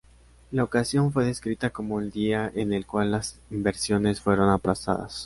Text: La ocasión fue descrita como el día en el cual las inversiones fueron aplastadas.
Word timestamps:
La 0.51 0.63
ocasión 0.63 1.13
fue 1.13 1.25
descrita 1.27 1.69
como 1.69 1.99
el 1.99 2.09
día 2.09 2.51
en 2.55 2.73
el 2.73 2.87
cual 2.87 3.11
las 3.11 3.37
inversiones 3.51 4.19
fueron 4.19 4.49
aplastadas. 4.49 5.19